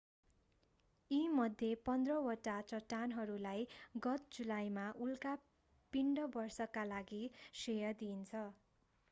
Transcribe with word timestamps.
यी 1.11 1.27
मध्ये 1.29 1.73
पन्ध्र 1.85 2.13
वटा 2.27 2.55
चट्टानहरूलाई 2.69 3.65
गत 4.03 4.25
जुलाईमा 4.37 4.89
उल्का 5.01 5.35
पिण्ड 5.93 6.19
वर्षाका 6.35 6.85
लागि 6.87 7.23
श्रेय 7.55 7.93
दिइन्छ 7.99 8.45